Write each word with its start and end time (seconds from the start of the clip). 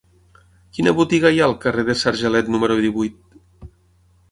Quina 0.77 0.93
botiga 0.99 1.31
hi 1.35 1.41
ha 1.41 1.43
al 1.49 1.53
carrer 1.67 1.85
de 1.91 1.97
Sargelet 2.05 2.51
número 2.57 2.81
divuit? 2.89 3.23